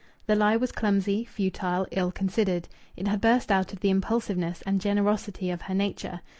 [0.25, 2.67] The lie was clumsy, futile, ill considered.
[2.97, 6.21] It had burst out of the impulsiveness and generosity of her nature.